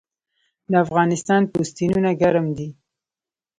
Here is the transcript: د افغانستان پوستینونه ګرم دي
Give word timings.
د 0.71 0.73
افغانستان 0.85 1.41
پوستینونه 1.53 2.11
ګرم 2.21 2.47
دي 2.57 2.69